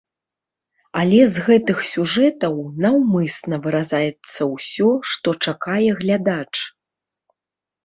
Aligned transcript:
Але 1.01 1.19
з 1.33 1.43
гэтых 1.49 1.77
сюжэтаў 1.89 2.55
наўмысна 2.87 3.55
выразаецца 3.67 4.41
ўсё, 4.55 4.89
што 5.15 5.29
чакае 5.47 5.85
глядач. 6.03 6.53